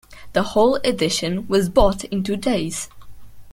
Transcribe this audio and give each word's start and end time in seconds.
The 0.33 0.41
whole 0.41 0.77
edition 0.83 1.47
was 1.47 1.69
bought 1.69 2.05
in 2.05 2.23
two 2.23 2.35
days. 2.35 2.89